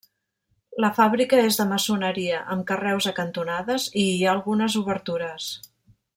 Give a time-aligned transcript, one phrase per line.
[0.83, 5.53] La fàbrica és de maçoneria, amb carreus a cantonades i hi ha algunes obertures.